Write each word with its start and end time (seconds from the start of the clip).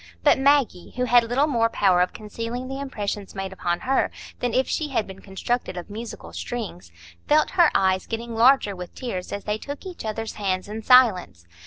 But 0.23 0.39
Maggie, 0.39 0.93
who 0.95 1.03
had 1.05 1.23
little 1.25 1.45
more 1.45 1.69
power 1.69 2.01
of 2.01 2.11
concealing 2.11 2.67
the 2.67 2.79
impressions 2.79 3.35
made 3.35 3.53
upon 3.53 3.81
her 3.81 4.09
than 4.39 4.51
if 4.51 4.67
she 4.67 4.87
had 4.87 5.05
been 5.05 5.21
constructed 5.21 5.77
of 5.77 5.91
musical 5.91 6.33
strings, 6.33 6.91
felt 7.27 7.51
her 7.51 7.69
eyes 7.75 8.07
getting 8.07 8.33
larger 8.33 8.75
with 8.75 8.95
tears 8.95 9.31
as 9.31 9.43
they 9.43 9.59
took 9.59 9.85
each 9.85 10.03
other's 10.03 10.33
hands 10.41 10.67
in 10.67 10.81
silence. 10.81 11.45